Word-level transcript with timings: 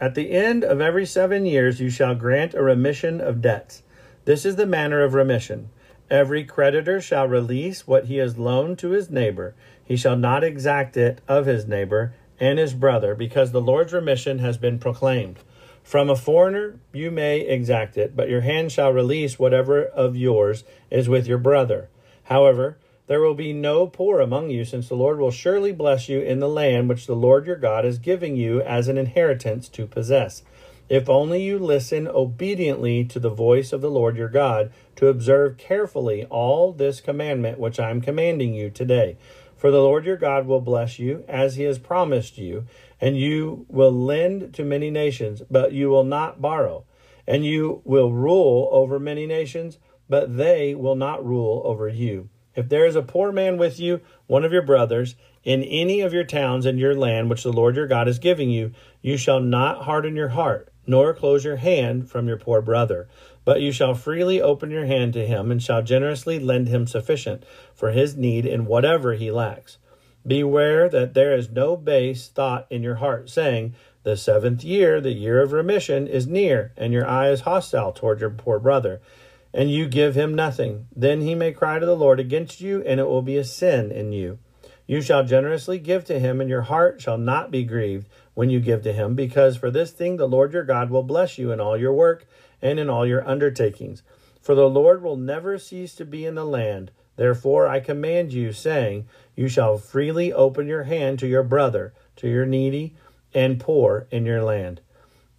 At 0.00 0.14
the 0.14 0.30
end 0.30 0.64
of 0.64 0.80
every 0.80 1.04
seven 1.04 1.44
years 1.44 1.78
you 1.78 1.90
shall 1.90 2.14
grant 2.14 2.54
a 2.54 2.62
remission 2.62 3.20
of 3.20 3.42
debts. 3.42 3.82
This 4.24 4.46
is 4.46 4.56
the 4.56 4.64
manner 4.64 5.02
of 5.02 5.12
remission. 5.12 5.68
Every 6.10 6.42
creditor 6.42 7.02
shall 7.02 7.28
release 7.28 7.86
what 7.86 8.06
he 8.06 8.16
has 8.16 8.38
loaned 8.38 8.78
to 8.78 8.90
his 8.90 9.10
neighbor. 9.10 9.54
He 9.84 9.96
shall 9.96 10.16
not 10.16 10.42
exact 10.42 10.96
it 10.96 11.20
of 11.28 11.44
his 11.44 11.66
neighbor 11.66 12.14
and 12.40 12.58
his 12.58 12.72
brother, 12.72 13.14
because 13.14 13.52
the 13.52 13.60
Lord's 13.60 13.92
remission 13.92 14.38
has 14.38 14.56
been 14.56 14.78
proclaimed. 14.78 15.40
From 15.82 16.08
a 16.08 16.16
foreigner 16.16 16.80
you 16.92 17.10
may 17.10 17.40
exact 17.40 17.98
it, 17.98 18.16
but 18.16 18.30
your 18.30 18.40
hand 18.40 18.72
shall 18.72 18.92
release 18.92 19.38
whatever 19.38 19.84
of 19.84 20.16
yours 20.16 20.64
is 20.90 21.08
with 21.08 21.26
your 21.26 21.38
brother. 21.38 21.90
However, 22.24 22.78
there 23.10 23.20
will 23.20 23.34
be 23.34 23.52
no 23.52 23.88
poor 23.88 24.20
among 24.20 24.50
you, 24.50 24.64
since 24.64 24.88
the 24.88 24.94
Lord 24.94 25.18
will 25.18 25.32
surely 25.32 25.72
bless 25.72 26.08
you 26.08 26.20
in 26.20 26.38
the 26.38 26.48
land 26.48 26.88
which 26.88 27.08
the 27.08 27.16
Lord 27.16 27.44
your 27.44 27.56
God 27.56 27.84
is 27.84 27.98
giving 27.98 28.36
you 28.36 28.62
as 28.62 28.86
an 28.86 28.96
inheritance 28.96 29.68
to 29.70 29.88
possess. 29.88 30.44
If 30.88 31.08
only 31.08 31.42
you 31.42 31.58
listen 31.58 32.06
obediently 32.06 33.04
to 33.06 33.18
the 33.18 33.28
voice 33.28 33.72
of 33.72 33.80
the 33.80 33.90
Lord 33.90 34.16
your 34.16 34.28
God, 34.28 34.72
to 34.94 35.08
observe 35.08 35.58
carefully 35.58 36.24
all 36.26 36.72
this 36.72 37.00
commandment 37.00 37.58
which 37.58 37.80
I 37.80 37.90
am 37.90 38.00
commanding 38.00 38.54
you 38.54 38.70
today. 38.70 39.16
For 39.56 39.72
the 39.72 39.82
Lord 39.82 40.04
your 40.04 40.16
God 40.16 40.46
will 40.46 40.60
bless 40.60 41.00
you, 41.00 41.24
as 41.26 41.56
he 41.56 41.64
has 41.64 41.80
promised 41.80 42.38
you, 42.38 42.64
and 43.00 43.18
you 43.18 43.66
will 43.68 43.90
lend 43.90 44.54
to 44.54 44.62
many 44.62 44.88
nations, 44.88 45.42
but 45.50 45.72
you 45.72 45.88
will 45.88 46.04
not 46.04 46.40
borrow. 46.40 46.84
And 47.26 47.44
you 47.44 47.82
will 47.84 48.12
rule 48.12 48.68
over 48.70 49.00
many 49.00 49.26
nations, 49.26 49.78
but 50.08 50.36
they 50.36 50.76
will 50.76 50.94
not 50.94 51.26
rule 51.26 51.60
over 51.64 51.88
you. 51.88 52.28
If 52.54 52.68
there 52.68 52.84
is 52.84 52.96
a 52.96 53.02
poor 53.02 53.30
man 53.32 53.58
with 53.58 53.78
you, 53.78 54.00
one 54.26 54.44
of 54.44 54.52
your 54.52 54.62
brothers, 54.62 55.14
in 55.44 55.62
any 55.62 56.00
of 56.00 56.12
your 56.12 56.24
towns 56.24 56.66
and 56.66 56.78
your 56.78 56.94
land 56.94 57.30
which 57.30 57.44
the 57.44 57.52
Lord 57.52 57.76
your 57.76 57.86
God 57.86 58.08
is 58.08 58.18
giving 58.18 58.50
you, 58.50 58.72
you 59.00 59.16
shall 59.16 59.40
not 59.40 59.84
harden 59.84 60.16
your 60.16 60.30
heart, 60.30 60.72
nor 60.86 61.14
close 61.14 61.44
your 61.44 61.56
hand 61.56 62.10
from 62.10 62.26
your 62.26 62.36
poor 62.36 62.60
brother. 62.60 63.08
But 63.44 63.60
you 63.60 63.72
shall 63.72 63.94
freely 63.94 64.42
open 64.42 64.70
your 64.70 64.84
hand 64.84 65.12
to 65.14 65.26
him, 65.26 65.50
and 65.50 65.62
shall 65.62 65.82
generously 65.82 66.38
lend 66.38 66.68
him 66.68 66.86
sufficient 66.86 67.44
for 67.74 67.92
his 67.92 68.16
need 68.16 68.44
in 68.44 68.66
whatever 68.66 69.14
he 69.14 69.30
lacks. 69.30 69.78
Beware 70.26 70.88
that 70.90 71.14
there 71.14 71.34
is 71.34 71.50
no 71.50 71.76
base 71.76 72.28
thought 72.28 72.66
in 72.68 72.82
your 72.82 72.96
heart, 72.96 73.30
saying, 73.30 73.74
The 74.02 74.16
seventh 74.16 74.62
year, 74.62 75.00
the 75.00 75.12
year 75.12 75.40
of 75.40 75.52
remission, 75.52 76.06
is 76.06 76.26
near, 76.26 76.72
and 76.76 76.92
your 76.92 77.08
eye 77.08 77.30
is 77.30 77.42
hostile 77.42 77.92
toward 77.92 78.20
your 78.20 78.30
poor 78.30 78.58
brother 78.58 79.00
and 79.52 79.70
you 79.70 79.88
give 79.88 80.14
him 80.14 80.34
nothing. 80.34 80.86
Then 80.94 81.20
he 81.22 81.34
may 81.34 81.52
cry 81.52 81.78
to 81.78 81.86
the 81.86 81.96
Lord 81.96 82.20
against 82.20 82.60
you, 82.60 82.82
and 82.84 83.00
it 83.00 83.08
will 83.08 83.22
be 83.22 83.36
a 83.36 83.44
sin 83.44 83.90
in 83.90 84.12
you. 84.12 84.38
You 84.86 85.00
shall 85.02 85.24
generously 85.24 85.78
give 85.78 86.04
to 86.06 86.18
him, 86.18 86.40
and 86.40 86.50
your 86.50 86.62
heart 86.62 87.00
shall 87.00 87.18
not 87.18 87.50
be 87.50 87.64
grieved 87.64 88.08
when 88.34 88.50
you 88.50 88.60
give 88.60 88.82
to 88.82 88.92
him, 88.92 89.14
because 89.14 89.56
for 89.56 89.70
this 89.70 89.92
thing 89.92 90.16
the 90.16 90.26
Lord 90.26 90.52
your 90.52 90.64
God 90.64 90.90
will 90.90 91.02
bless 91.02 91.38
you 91.38 91.52
in 91.52 91.60
all 91.60 91.76
your 91.76 91.92
work 91.92 92.26
and 92.60 92.78
in 92.78 92.90
all 92.90 93.06
your 93.06 93.26
undertakings. 93.28 94.02
For 94.40 94.54
the 94.54 94.68
Lord 94.68 95.02
will 95.02 95.16
never 95.16 95.58
cease 95.58 95.94
to 95.96 96.04
be 96.04 96.24
in 96.24 96.34
the 96.34 96.44
land. 96.44 96.90
Therefore 97.16 97.68
I 97.68 97.80
command 97.80 98.32
you, 98.32 98.52
saying, 98.52 99.06
You 99.36 99.48
shall 99.48 99.78
freely 99.78 100.32
open 100.32 100.66
your 100.66 100.84
hand 100.84 101.18
to 101.18 101.26
your 101.26 101.42
brother, 101.42 101.92
to 102.16 102.28
your 102.28 102.46
needy 102.46 102.94
and 103.34 103.60
poor 103.60 104.06
in 104.10 104.26
your 104.26 104.42
land. 104.42 104.80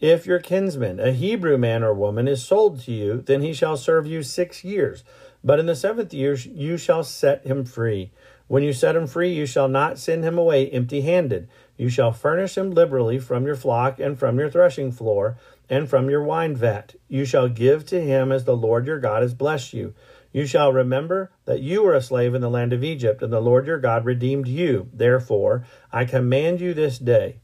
If 0.02 0.26
your 0.26 0.40
kinsman, 0.40 1.00
a 1.00 1.12
Hebrew 1.12 1.60
man 1.60 1.84
or 1.84 1.94
woman, 1.94 2.28
is 2.28 2.44
sold 2.44 2.80
to 2.82 2.92
you, 2.92 3.22
then 3.22 3.44
he 3.44 3.54
shall 3.54 3.78
serve 3.78 4.08
you 4.08 4.24
six 4.24 4.64
years. 4.64 5.04
But 5.44 5.60
in 5.60 5.68
the 5.68 5.76
seventh 5.76 6.12
year 6.12 6.34
you 6.34 6.76
shall 6.78 7.04
set 7.04 7.46
him 7.46 7.66
free. 7.66 8.12
When 8.48 8.64
you 8.64 8.74
set 8.74 8.96
him 8.96 9.06
free, 9.06 9.32
you 9.32 9.46
shall 9.46 9.68
not 9.68 10.00
send 10.00 10.24
him 10.24 10.40
away 10.40 10.68
empty 10.72 11.02
handed. 11.02 11.48
You 11.78 11.88
shall 11.88 12.12
furnish 12.12 12.58
him 12.58 12.72
liberally 12.72 13.20
from 13.20 13.46
your 13.46 13.56
flock 13.56 14.00
and 14.00 14.18
from 14.18 14.40
your 14.40 14.50
threshing 14.50 14.92
floor 14.92 15.38
and 15.70 15.88
from 15.88 16.10
your 16.10 16.24
wine 16.24 16.56
vat. 16.56 16.96
You 17.08 17.24
shall 17.24 17.48
give 17.48 17.86
to 17.86 18.02
him 18.02 18.32
as 18.32 18.46
the 18.46 18.58
Lord 18.58 18.88
your 18.88 19.00
God 19.00 19.22
has 19.22 19.36
blessed 19.36 19.72
you. 19.74 19.94
You 20.34 20.48
shall 20.48 20.74
remember 20.74 21.32
that 21.46 21.62
you 21.62 21.84
were 21.84 21.94
a 21.94 22.02
slave 22.02 22.34
in 22.34 22.42
the 22.42 22.50
land 22.50 22.74
of 22.74 22.84
Egypt, 22.84 23.22
and 23.22 23.32
the 23.32 23.40
Lord 23.40 23.68
your 23.68 23.80
God 23.80 24.04
redeemed 24.04 24.48
you. 24.48 24.90
Therefore, 24.92 25.64
I 25.92 26.06
command 26.06 26.60
you 26.60 26.74
this 26.74 26.98
day 26.98 27.38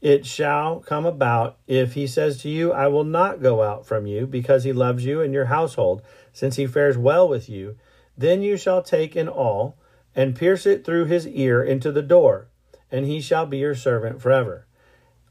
it 0.00 0.24
shall 0.24 0.80
come 0.80 1.04
about 1.04 1.58
if 1.66 1.94
he 1.94 2.06
says 2.06 2.38
to 2.38 2.48
you, 2.48 2.72
I 2.72 2.88
will 2.88 3.04
not 3.04 3.42
go 3.42 3.62
out 3.62 3.86
from 3.86 4.06
you, 4.06 4.26
because 4.26 4.64
he 4.64 4.72
loves 4.72 5.04
you 5.04 5.20
and 5.20 5.34
your 5.34 5.46
household, 5.46 6.02
since 6.32 6.56
he 6.56 6.66
fares 6.66 6.96
well 6.96 7.28
with 7.28 7.48
you, 7.48 7.76
then 8.16 8.42
you 8.42 8.56
shall 8.56 8.82
take 8.82 9.16
an 9.16 9.28
awl 9.28 9.76
and 10.14 10.36
pierce 10.36 10.66
it 10.66 10.84
through 10.84 11.04
his 11.04 11.26
ear 11.28 11.62
into 11.62 11.92
the 11.92 12.02
door, 12.02 12.48
and 12.90 13.06
he 13.06 13.20
shall 13.20 13.46
be 13.46 13.58
your 13.58 13.74
servant 13.74 14.20
forever. 14.20 14.66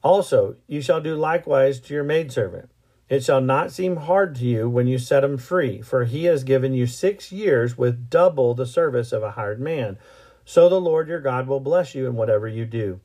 Also, 0.04 0.56
you 0.68 0.82
shall 0.82 1.02
do 1.02 1.16
likewise 1.16 1.80
to 1.80 1.94
your 1.94 2.04
maidservant. 2.04 2.70
It 3.10 3.24
shall 3.24 3.42
not 3.42 3.72
seem 3.72 3.96
hard 3.98 4.36
to 4.36 4.46
you 4.46 4.70
when 4.70 4.86
you 4.86 5.00
set 5.00 5.24
him 5.24 5.38
free, 5.38 5.82
for 5.82 6.06
he 6.06 6.26
has 6.26 6.44
given 6.44 6.74
you 6.74 6.86
six 6.86 7.32
years 7.32 7.78
with 7.78 8.10
double 8.10 8.54
the 8.54 8.68
service 8.68 9.12
of 9.12 9.24
a 9.24 9.32
hired 9.32 9.60
man. 9.60 9.98
So 10.46 10.70
the 10.70 10.80
Lord 10.80 11.08
your 11.08 11.20
God 11.20 11.48
will 11.48 11.60
bless 11.60 11.96
you 11.96 12.06
in 12.06 12.16
whatever 12.16 12.48
you 12.48 12.66
do. 12.66 13.02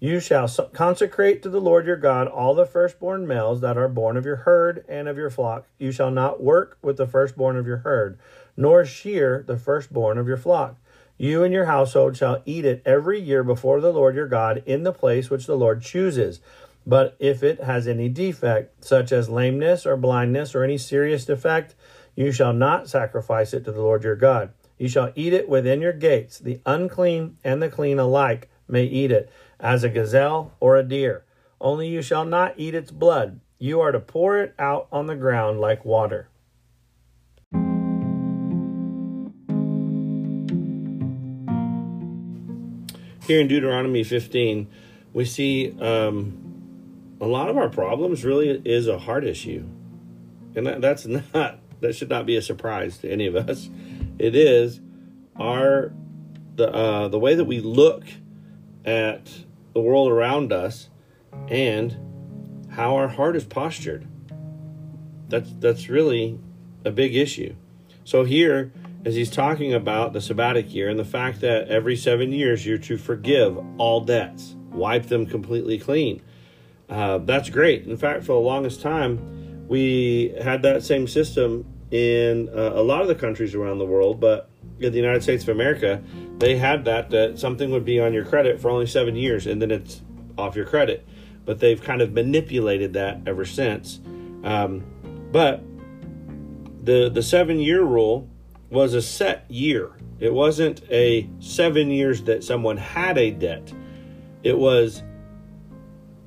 You 0.00 0.20
shall 0.20 0.46
consecrate 0.48 1.42
to 1.42 1.48
the 1.48 1.60
Lord 1.60 1.84
your 1.84 1.96
God 1.96 2.28
all 2.28 2.54
the 2.54 2.66
firstborn 2.66 3.26
males 3.26 3.60
that 3.62 3.76
are 3.76 3.88
born 3.88 4.16
of 4.16 4.24
your 4.24 4.36
herd 4.36 4.84
and 4.88 5.08
of 5.08 5.16
your 5.16 5.30
flock. 5.30 5.66
You 5.76 5.90
shall 5.90 6.12
not 6.12 6.40
work 6.40 6.78
with 6.82 6.96
the 6.98 7.06
firstborn 7.06 7.56
of 7.56 7.66
your 7.66 7.78
herd, 7.78 8.16
nor 8.56 8.84
shear 8.84 9.42
the 9.44 9.56
firstborn 9.56 10.16
of 10.16 10.28
your 10.28 10.36
flock. 10.36 10.76
You 11.16 11.42
and 11.42 11.52
your 11.52 11.64
household 11.64 12.16
shall 12.16 12.42
eat 12.46 12.64
it 12.64 12.80
every 12.86 13.20
year 13.20 13.42
before 13.42 13.80
the 13.80 13.92
Lord 13.92 14.14
your 14.14 14.28
God 14.28 14.62
in 14.66 14.84
the 14.84 14.92
place 14.92 15.30
which 15.30 15.46
the 15.46 15.56
Lord 15.56 15.82
chooses. 15.82 16.40
But 16.86 17.16
if 17.18 17.42
it 17.42 17.64
has 17.64 17.88
any 17.88 18.08
defect, 18.08 18.84
such 18.84 19.10
as 19.10 19.28
lameness 19.28 19.84
or 19.84 19.96
blindness 19.96 20.54
or 20.54 20.62
any 20.62 20.78
serious 20.78 21.24
defect, 21.24 21.74
you 22.14 22.30
shall 22.30 22.52
not 22.52 22.88
sacrifice 22.88 23.52
it 23.52 23.64
to 23.64 23.72
the 23.72 23.82
Lord 23.82 24.04
your 24.04 24.14
God. 24.14 24.50
You 24.78 24.88
shall 24.88 25.12
eat 25.16 25.32
it 25.32 25.48
within 25.48 25.80
your 25.80 25.92
gates. 25.92 26.38
The 26.38 26.60
unclean 26.64 27.36
and 27.42 27.60
the 27.60 27.68
clean 27.68 27.98
alike 27.98 28.48
may 28.68 28.84
eat 28.84 29.10
it, 29.10 29.30
as 29.58 29.82
a 29.82 29.88
gazelle 29.88 30.52
or 30.60 30.76
a 30.76 30.82
deer. 30.82 31.24
Only 31.60 31.88
you 31.88 32.02
shall 32.02 32.24
not 32.24 32.54
eat 32.56 32.74
its 32.74 32.90
blood. 32.90 33.40
You 33.58 33.80
are 33.80 33.90
to 33.90 33.98
pour 33.98 34.38
it 34.38 34.54
out 34.58 34.86
on 34.92 35.06
the 35.06 35.16
ground 35.16 35.60
like 35.60 35.84
water. 35.84 36.28
Here 43.26 43.40
in 43.40 43.48
Deuteronomy 43.48 44.04
15, 44.04 44.68
we 45.12 45.24
see 45.24 45.78
um, 45.80 46.48
a 47.20 47.26
lot 47.26 47.50
of 47.50 47.56
our 47.56 47.68
problems 47.68 48.24
really 48.24 48.62
is 48.64 48.86
a 48.86 48.98
heart 48.98 49.24
issue. 49.24 49.66
And 50.54 50.66
that, 50.66 50.80
that's 50.80 51.06
not, 51.06 51.58
that 51.80 51.94
should 51.94 52.08
not 52.08 52.24
be 52.24 52.36
a 52.36 52.42
surprise 52.42 52.98
to 52.98 53.10
any 53.10 53.26
of 53.26 53.36
us. 53.36 53.68
It 54.18 54.34
is 54.34 54.80
our, 55.36 55.92
the, 56.56 56.72
uh, 56.72 57.08
the 57.08 57.18
way 57.18 57.34
that 57.34 57.44
we 57.44 57.60
look 57.60 58.04
at 58.84 59.30
the 59.74 59.80
world 59.80 60.10
around 60.10 60.52
us 60.52 60.88
and 61.48 61.96
how 62.70 62.96
our 62.96 63.08
heart 63.08 63.36
is 63.36 63.44
postured. 63.44 64.06
That's 65.28 65.52
that's 65.58 65.88
really 65.88 66.38
a 66.84 66.90
big 66.90 67.14
issue. 67.14 67.54
So 68.04 68.24
here, 68.24 68.72
as 69.04 69.14
he's 69.14 69.30
talking 69.30 69.74
about 69.74 70.12
the 70.12 70.20
sabbatic 70.20 70.72
year 70.72 70.88
and 70.88 70.98
the 70.98 71.04
fact 71.04 71.40
that 71.42 71.68
every 71.68 71.96
seven 71.96 72.32
years 72.32 72.66
you're 72.66 72.78
to 72.78 72.96
forgive 72.96 73.58
all 73.78 74.00
debts, 74.00 74.56
wipe 74.70 75.06
them 75.06 75.26
completely 75.26 75.78
clean. 75.78 76.22
Uh, 76.88 77.18
that's 77.18 77.50
great. 77.50 77.86
In 77.86 77.96
fact, 77.96 78.22
for 78.22 78.32
the 78.32 78.38
longest 78.38 78.80
time, 78.80 79.66
we 79.68 80.34
had 80.42 80.62
that 80.62 80.82
same 80.82 81.06
system 81.06 81.66
in 81.90 82.48
uh, 82.48 82.72
a 82.74 82.82
lot 82.82 83.02
of 83.02 83.08
the 83.08 83.14
countries 83.14 83.54
around 83.54 83.78
the 83.78 83.86
world, 83.86 84.20
but 84.20 84.47
in 84.80 84.92
the 84.92 84.98
United 84.98 85.22
States 85.22 85.42
of 85.44 85.50
America, 85.50 86.02
they 86.38 86.56
had 86.56 86.84
that 86.84 87.10
that 87.10 87.38
something 87.38 87.70
would 87.70 87.84
be 87.84 88.00
on 88.00 88.12
your 88.12 88.24
credit 88.24 88.60
for 88.60 88.70
only 88.70 88.86
seven 88.86 89.16
years 89.16 89.46
and 89.46 89.60
then 89.60 89.70
it's 89.70 90.02
off 90.36 90.56
your 90.56 90.66
credit. 90.66 91.06
But 91.44 91.60
they've 91.60 91.82
kind 91.82 92.02
of 92.02 92.12
manipulated 92.12 92.92
that 92.92 93.20
ever 93.26 93.44
since. 93.44 94.00
Um, 94.44 94.84
but 95.32 95.62
the 96.82 97.08
the 97.08 97.22
seven 97.22 97.58
year 97.58 97.82
rule 97.82 98.28
was 98.70 98.94
a 98.94 99.02
set 99.02 99.44
year. 99.50 99.92
It 100.20 100.32
wasn't 100.32 100.82
a 100.90 101.28
seven 101.40 101.90
years 101.90 102.22
that 102.24 102.44
someone 102.44 102.76
had 102.76 103.18
a 103.18 103.30
debt. 103.30 103.72
It 104.42 104.58
was 104.58 105.02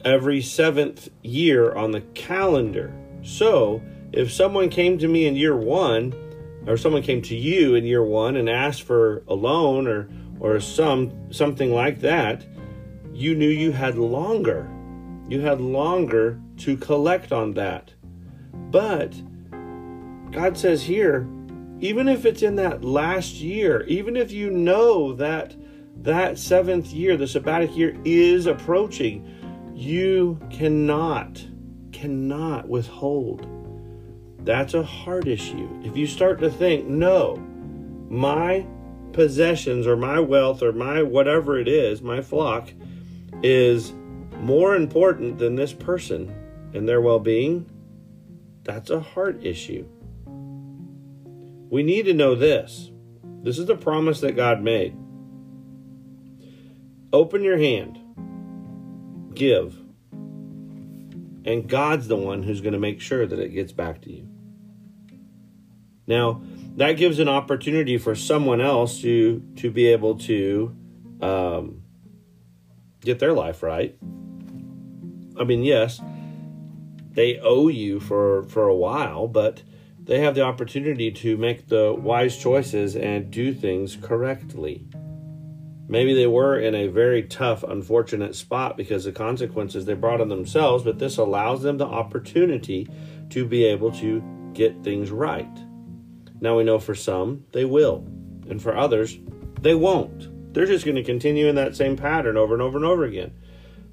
every 0.03 0.41
seventh 0.41 1.09
year 1.21 1.73
on 1.73 1.91
the 1.91 2.01
calendar. 2.13 2.93
So 3.23 3.81
if 4.11 4.31
someone 4.31 4.69
came 4.69 4.97
to 4.99 5.07
me 5.07 5.25
in 5.25 5.35
year 5.35 5.55
one, 5.55 6.13
or 6.67 6.77
someone 6.77 7.01
came 7.01 7.21
to 7.23 7.35
you 7.35 7.75
in 7.75 7.85
year 7.85 8.03
one 8.03 8.35
and 8.35 8.49
asked 8.49 8.83
for 8.83 9.23
a 9.27 9.33
loan 9.33 9.87
or 9.87 10.09
or 10.39 10.59
some 10.59 11.31
something 11.31 11.71
like 11.71 11.99
that, 12.01 12.45
you 13.13 13.35
knew 13.35 13.49
you 13.49 13.71
had 13.71 13.95
longer. 13.95 14.69
You 15.29 15.41
had 15.41 15.61
longer 15.61 16.41
to 16.57 16.75
collect 16.75 17.31
on 17.31 17.53
that. 17.53 17.93
But 18.71 19.13
God 20.31 20.57
says 20.57 20.83
here, 20.83 21.27
even 21.79 22.07
if 22.07 22.25
it's 22.25 22.41
in 22.41 22.55
that 22.55 22.83
last 22.83 23.35
year, 23.35 23.83
even 23.83 24.15
if 24.15 24.31
you 24.31 24.49
know 24.49 25.13
that 25.13 25.55
that 25.97 26.39
seventh 26.39 26.87
year, 26.87 27.17
the 27.17 27.25
sabbatic 27.25 27.75
year, 27.75 27.95
is 28.03 28.47
approaching, 28.47 29.27
you 29.75 30.39
cannot, 30.49 31.43
cannot 31.91 32.67
withhold. 32.67 33.45
That's 34.43 34.73
a 34.73 34.83
heart 34.83 35.27
issue. 35.27 35.69
If 35.83 35.95
you 35.95 36.07
start 36.07 36.39
to 36.39 36.49
think, 36.49 36.87
no, 36.87 37.37
my 38.09 38.65
possessions 39.13 39.85
or 39.85 39.95
my 39.95 40.19
wealth 40.19 40.63
or 40.63 40.71
my 40.71 41.03
whatever 41.03 41.59
it 41.59 41.67
is, 41.67 42.01
my 42.01 42.21
flock, 42.21 42.69
is 43.43 43.93
more 44.39 44.75
important 44.75 45.37
than 45.37 45.55
this 45.55 45.73
person 45.73 46.33
and 46.73 46.87
their 46.87 47.01
well 47.01 47.19
being, 47.19 47.69
that's 48.63 48.89
a 48.89 48.99
heart 48.99 49.43
issue. 49.43 49.85
We 50.25 51.83
need 51.83 52.05
to 52.05 52.13
know 52.13 52.35
this. 52.35 52.91
This 53.43 53.57
is 53.57 53.65
the 53.65 53.75
promise 53.75 54.21
that 54.21 54.35
God 54.35 54.61
made. 54.61 54.95
Open 57.13 57.43
your 57.43 57.57
hand, 57.57 57.99
give, 59.33 59.77
and 61.43 61.67
God's 61.67 62.07
the 62.07 62.15
one 62.15 62.43
who's 62.43 62.61
going 62.61 62.73
to 62.73 62.79
make 62.79 63.01
sure 63.01 63.25
that 63.25 63.39
it 63.39 63.49
gets 63.49 63.71
back 63.71 64.01
to 64.03 64.11
you. 64.11 64.30
Now, 66.11 66.41
that 66.75 66.97
gives 66.97 67.19
an 67.19 67.29
opportunity 67.29 67.97
for 67.97 68.15
someone 68.15 68.59
else 68.59 68.99
to 69.01 69.41
to 69.55 69.71
be 69.71 69.87
able 69.87 70.17
to 70.19 70.75
um, 71.21 71.83
get 72.99 73.19
their 73.19 73.31
life 73.31 73.63
right. 73.63 73.97
I 75.39 75.45
mean, 75.45 75.63
yes, 75.63 76.01
they 77.13 77.39
owe 77.39 77.69
you 77.69 78.01
for 78.01 78.43
for 78.43 78.67
a 78.67 78.75
while, 78.75 79.29
but 79.29 79.63
they 80.03 80.19
have 80.19 80.35
the 80.35 80.41
opportunity 80.41 81.11
to 81.11 81.37
make 81.37 81.69
the 81.69 81.93
wise 81.97 82.37
choices 82.37 82.97
and 82.97 83.31
do 83.31 83.53
things 83.53 83.95
correctly. 83.95 84.85
Maybe 85.87 86.13
they 86.13 86.27
were 86.27 86.59
in 86.59 86.75
a 86.75 86.87
very 86.87 87.23
tough, 87.23 87.63
unfortunate 87.63 88.35
spot 88.35 88.75
because 88.75 89.05
the 89.05 89.13
consequences 89.13 89.85
they 89.85 89.93
brought 89.93 90.19
on 90.19 90.27
themselves, 90.27 90.83
but 90.83 90.99
this 90.99 91.15
allows 91.15 91.61
them 91.61 91.77
the 91.77 91.85
opportunity 91.85 92.89
to 93.29 93.45
be 93.45 93.63
able 93.63 93.93
to 93.93 94.21
get 94.53 94.83
things 94.83 95.09
right. 95.09 95.70
Now 96.41 96.57
we 96.57 96.63
know 96.63 96.79
for 96.79 96.95
some 96.95 97.45
they 97.53 97.63
will, 97.63 97.99
and 98.49 98.61
for 98.61 98.75
others 98.75 99.17
they 99.61 99.75
won't. 99.75 100.53
They're 100.53 100.65
just 100.65 100.83
going 100.83 100.95
to 100.95 101.03
continue 101.03 101.47
in 101.47 101.55
that 101.55 101.75
same 101.75 101.95
pattern 101.95 102.35
over 102.35 102.53
and 102.53 102.61
over 102.61 102.77
and 102.77 102.85
over 102.85 103.05
again. 103.05 103.33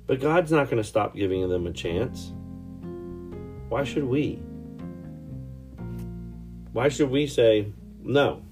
But 0.07 0.21
God's 0.21 0.51
not 0.51 0.71
going 0.71 0.83
to 0.83 0.89
stop 0.89 1.15
giving 1.15 1.47
them 1.49 1.67
a 1.67 1.73
chance. 1.73 2.33
Why 3.69 3.85
should 3.85 4.05
we? 4.05 4.41
Why 6.73 6.89
should 6.89 7.11
we 7.11 7.27
say, 7.27 7.73
no? 8.03 8.43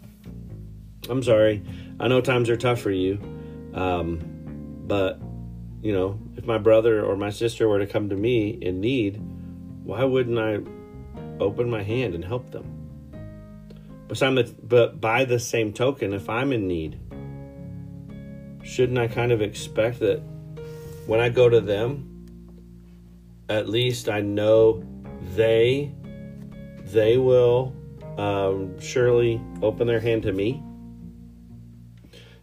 I'm 1.08 1.22
sorry. 1.22 1.62
I 1.98 2.08
know 2.08 2.20
times 2.20 2.50
are 2.50 2.56
tough 2.56 2.80
for 2.80 2.90
you. 2.90 3.18
Um, 3.72 4.20
but, 4.86 5.18
you 5.82 5.92
know, 5.92 6.18
if 6.36 6.44
my 6.44 6.58
brother 6.58 7.04
or 7.04 7.16
my 7.16 7.30
sister 7.30 7.66
were 7.68 7.78
to 7.78 7.86
come 7.86 8.10
to 8.10 8.16
me 8.16 8.50
in 8.50 8.80
need, 8.80 9.20
why 9.82 10.04
wouldn't 10.04 10.38
I 10.38 10.58
open 11.40 11.70
my 11.70 11.82
hand 11.82 12.14
and 12.14 12.24
help 12.24 12.50
them? 12.50 12.75
But, 14.08 15.00
by 15.00 15.24
the 15.24 15.38
same 15.38 15.72
token, 15.72 16.14
if 16.14 16.28
I'm 16.28 16.52
in 16.52 16.68
need, 16.68 17.00
shouldn't 18.62 18.98
I 18.98 19.08
kind 19.08 19.32
of 19.32 19.42
expect 19.42 20.00
that 20.00 20.22
when 21.06 21.20
I 21.20 21.28
go 21.28 21.48
to 21.48 21.60
them, 21.60 22.12
at 23.48 23.68
least 23.68 24.08
I 24.08 24.20
know 24.20 24.84
they 25.34 25.92
they 26.84 27.18
will 27.18 27.74
um, 28.16 28.78
surely 28.80 29.40
open 29.62 29.86
their 29.86 30.00
hand 30.00 30.22
to 30.22 30.32
me. 30.32 30.62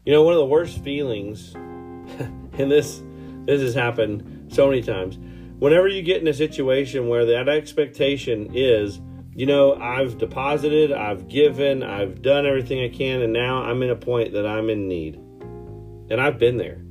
You 0.06 0.12
know, 0.12 0.24
one 0.24 0.34
of 0.34 0.40
the 0.40 0.46
worst 0.46 0.84
feelings, 0.84 1.54
and 1.56 2.72
this 2.72 3.02
this 3.46 3.62
has 3.62 3.74
happened 3.74 4.52
so 4.52 4.68
many 4.70 4.82
times. 4.82 5.18
Whenever 5.60 5.88
you 5.88 6.02
get 6.02 6.22
in 6.22 6.28
a 6.28 6.34
situation 6.34 7.08
where 7.08 7.26
that 7.26 7.48
expectation 7.48 8.52
is, 8.54 9.00
you 9.36 9.46
know, 9.46 9.76
I've 9.76 10.18
deposited, 10.18 10.92
I've 10.92 11.28
given, 11.28 11.84
I've 11.84 12.22
done 12.22 12.46
everything 12.46 12.84
I 12.84 12.90
can, 12.90 13.22
and 13.22 13.34
now 13.34 13.64
I'm 13.64 13.82
in 13.84 13.90
a 13.90 13.96
point 13.96 14.34
that 14.34 14.46
I'm 14.46 14.70
in 14.70 14.88
need. 14.88 15.16
And 16.10 16.22
I've 16.22 16.38
been 16.38 16.58
there. 16.58 16.82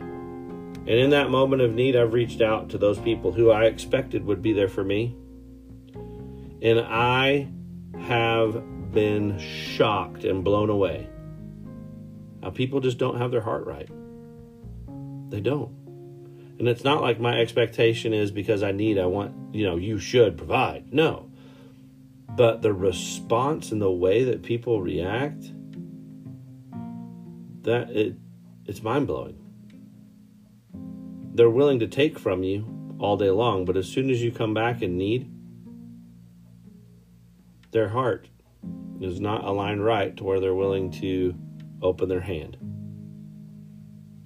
And 0.00 0.88
in 0.88 1.10
that 1.10 1.30
moment 1.30 1.62
of 1.62 1.72
need, 1.74 1.94
I've 1.96 2.12
reached 2.12 2.40
out 2.40 2.70
to 2.70 2.78
those 2.78 2.98
people 2.98 3.32
who 3.32 3.50
I 3.50 3.64
expected 3.64 4.24
would 4.24 4.42
be 4.42 4.52
there 4.52 4.68
for 4.68 4.82
me. 4.82 5.16
And 6.62 6.80
I 6.80 7.48
have 8.00 8.62
been 8.92 9.38
shocked 9.38 10.24
and 10.24 10.44
blown 10.44 10.70
away 10.70 11.08
Now, 12.42 12.50
people 12.50 12.80
just 12.80 12.98
don't 12.98 13.18
have 13.18 13.30
their 13.30 13.40
heart 13.40 13.66
right. 13.66 13.88
They 15.30 15.40
don't. 15.40 15.72
And 16.58 16.68
it's 16.68 16.84
not 16.84 17.00
like 17.00 17.20
my 17.20 17.38
expectation 17.38 18.12
is 18.12 18.30
because 18.30 18.62
I 18.62 18.72
need, 18.72 18.98
I 18.98 19.06
want, 19.06 19.54
you 19.54 19.64
know, 19.64 19.76
you 19.76 19.98
should 19.98 20.36
provide. 20.36 20.92
No. 20.92 21.31
But 22.34 22.62
the 22.62 22.72
response 22.72 23.72
and 23.72 23.80
the 23.80 23.90
way 23.90 24.24
that 24.24 24.42
people 24.42 24.80
react, 24.80 25.44
that 27.62 27.90
it 27.90 28.16
it's 28.66 28.82
mind 28.82 29.06
blowing. 29.06 29.38
They're 31.34 31.50
willing 31.50 31.80
to 31.80 31.88
take 31.88 32.18
from 32.18 32.42
you 32.42 32.96
all 32.98 33.16
day 33.16 33.30
long, 33.30 33.64
but 33.64 33.76
as 33.76 33.88
soon 33.88 34.10
as 34.10 34.22
you 34.22 34.30
come 34.30 34.54
back 34.54 34.82
in 34.82 34.96
need, 34.96 35.30
their 37.72 37.88
heart 37.88 38.28
is 39.00 39.20
not 39.20 39.44
aligned 39.44 39.84
right 39.84 40.16
to 40.16 40.24
where 40.24 40.40
they're 40.40 40.54
willing 40.54 40.90
to 40.90 41.34
open 41.82 42.08
their 42.08 42.20
hand. 42.20 42.56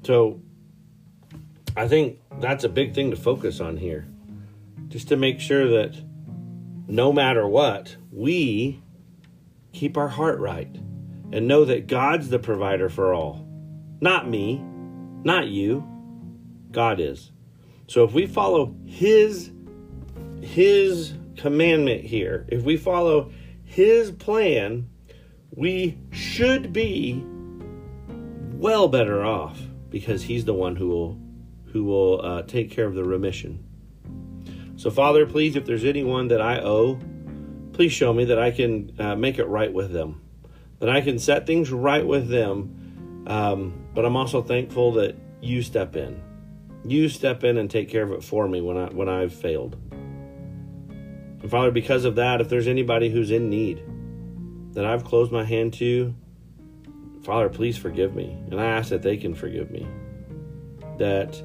So 0.04 0.40
I 1.76 1.88
think 1.88 2.20
that's 2.40 2.64
a 2.64 2.68
big 2.68 2.94
thing 2.94 3.10
to 3.10 3.16
focus 3.16 3.60
on 3.60 3.76
here. 3.76 4.06
Just 4.88 5.08
to 5.08 5.16
make 5.16 5.40
sure 5.40 5.68
that 5.68 5.96
no 6.88 7.12
matter 7.12 7.46
what, 7.46 7.96
we 8.12 8.82
keep 9.72 9.96
our 9.96 10.08
heart 10.08 10.38
right 10.38 10.74
and 11.32 11.48
know 11.48 11.64
that 11.64 11.86
God's 11.86 12.28
the 12.28 12.38
provider 12.38 12.88
for 12.88 13.12
all. 13.12 13.46
Not 14.00 14.28
me, 14.28 14.62
not 15.24 15.48
you. 15.48 15.86
God 16.70 17.00
is. 17.00 17.32
So 17.88 18.04
if 18.04 18.12
we 18.12 18.26
follow 18.26 18.74
his 18.84 19.50
his 20.40 21.14
commandment 21.36 22.04
here, 22.04 22.46
if 22.48 22.62
we 22.62 22.76
follow 22.76 23.32
his 23.64 24.10
plan, 24.10 24.88
we 25.50 25.98
should 26.10 26.72
be 26.72 27.24
well 28.52 28.88
better 28.88 29.24
off 29.24 29.60
because 29.90 30.22
he's 30.22 30.44
the 30.44 30.54
one 30.54 30.76
who 30.76 30.88
will 30.88 31.20
who 31.72 31.84
will 31.84 32.24
uh, 32.24 32.42
take 32.42 32.70
care 32.70 32.86
of 32.86 32.94
the 32.94 33.04
remission. 33.04 33.64
So 34.76 34.90
Father, 34.90 35.26
please 35.26 35.56
if 35.56 35.64
there's 35.64 35.84
anyone 35.84 36.28
that 36.28 36.40
I 36.40 36.60
owe, 36.60 37.00
please 37.72 37.92
show 37.92 38.12
me 38.12 38.26
that 38.26 38.38
I 38.38 38.50
can 38.50 38.92
uh, 38.98 39.16
make 39.16 39.38
it 39.38 39.46
right 39.46 39.72
with 39.72 39.92
them. 39.92 40.22
That 40.78 40.90
I 40.90 41.00
can 41.00 41.18
set 41.18 41.46
things 41.46 41.70
right 41.70 42.06
with 42.06 42.28
them. 42.28 43.24
Um, 43.26 43.86
but 43.94 44.04
I'm 44.04 44.16
also 44.16 44.42
thankful 44.42 44.92
that 44.92 45.16
you 45.40 45.62
step 45.62 45.96
in. 45.96 46.22
You 46.84 47.08
step 47.08 47.42
in 47.44 47.56
and 47.56 47.70
take 47.70 47.88
care 47.88 48.02
of 48.02 48.12
it 48.12 48.22
for 48.22 48.46
me 48.46 48.60
when 48.60 48.76
I 48.76 48.86
when 48.86 49.08
I've 49.08 49.34
failed. 49.34 49.76
And 51.42 51.50
Father, 51.50 51.70
because 51.70 52.04
of 52.04 52.16
that, 52.16 52.40
if 52.40 52.48
there's 52.48 52.68
anybody 52.68 53.08
who's 53.10 53.30
in 53.30 53.48
need 53.50 53.82
that 54.72 54.84
I've 54.84 55.04
closed 55.04 55.32
my 55.32 55.44
hand 55.44 55.72
to, 55.74 56.14
Father, 57.24 57.48
please 57.48 57.76
forgive 57.76 58.14
me. 58.14 58.38
And 58.50 58.60
I 58.60 58.66
ask 58.66 58.90
that 58.90 59.02
they 59.02 59.16
can 59.16 59.34
forgive 59.34 59.70
me. 59.70 59.86
That 60.98 61.42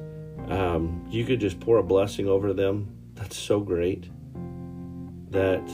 um, 0.48 1.06
you 1.10 1.24
could 1.24 1.40
just 1.40 1.58
pour 1.58 1.78
a 1.78 1.82
blessing 1.82 2.28
over 2.28 2.52
them. 2.52 2.91
That's 3.14 3.36
so 3.36 3.60
great. 3.60 4.08
That 5.30 5.66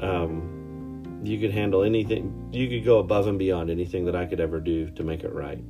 um, 0.00 1.20
you 1.22 1.38
could 1.38 1.52
handle 1.52 1.82
anything, 1.82 2.50
you 2.52 2.68
could 2.68 2.84
go 2.84 2.98
above 2.98 3.26
and 3.26 3.38
beyond 3.38 3.70
anything 3.70 4.04
that 4.06 4.16
I 4.16 4.26
could 4.26 4.40
ever 4.40 4.60
do 4.60 4.90
to 4.90 5.02
make 5.02 5.24
it 5.24 5.32
right. 5.32 5.62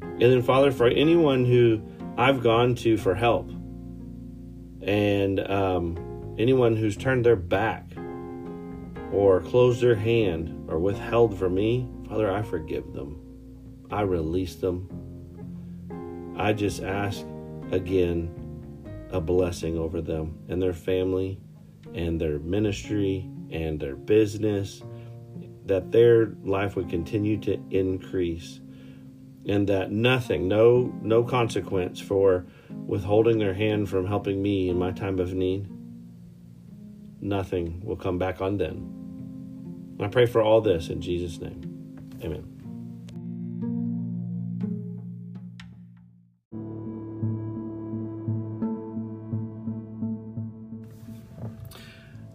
And 0.00 0.32
then, 0.32 0.42
Father, 0.42 0.72
for 0.72 0.88
anyone 0.88 1.44
who 1.44 1.80
I've 2.16 2.42
gone 2.42 2.74
to 2.76 2.96
for 2.96 3.14
help 3.14 3.48
and 4.82 5.38
um, 5.48 6.34
anyone 6.38 6.74
who's 6.76 6.96
turned 6.96 7.24
their 7.24 7.36
back 7.36 7.84
or 9.12 9.40
closed 9.40 9.80
their 9.80 9.94
hand 9.94 10.68
or 10.68 10.78
withheld 10.78 11.38
from 11.38 11.54
me, 11.54 11.88
Father, 12.08 12.32
I 12.32 12.42
forgive 12.42 12.92
them. 12.92 13.20
I 13.90 14.02
release 14.02 14.56
them. 14.56 14.88
I 16.36 16.52
just 16.52 16.82
ask 16.82 17.24
again 17.70 18.34
a 19.10 19.20
blessing 19.20 19.78
over 19.78 20.00
them 20.00 20.38
and 20.48 20.60
their 20.60 20.72
family 20.72 21.40
and 21.94 22.20
their 22.20 22.38
ministry 22.38 23.28
and 23.50 23.80
their 23.80 23.96
business, 23.96 24.82
that 25.66 25.90
their 25.92 26.32
life 26.44 26.76
would 26.76 26.88
continue 26.88 27.38
to 27.38 27.58
increase 27.70 28.60
and 29.46 29.66
that 29.68 29.90
nothing, 29.90 30.46
no 30.46 30.92
no 31.02 31.24
consequence 31.24 31.98
for 32.00 32.46
withholding 32.86 33.38
their 33.38 33.54
hand 33.54 33.88
from 33.88 34.06
helping 34.06 34.42
me 34.42 34.68
in 34.68 34.78
my 34.78 34.92
time 34.92 35.18
of 35.18 35.32
need, 35.32 35.66
nothing 37.20 37.80
will 37.84 37.96
come 37.96 38.18
back 38.18 38.40
on 38.40 38.58
them. 38.58 38.94
I 40.00 40.08
pray 40.08 40.26
for 40.26 40.42
all 40.42 40.60
this 40.60 40.90
in 40.90 41.00
Jesus' 41.00 41.40
name. 41.40 41.62
Amen. 42.22 42.57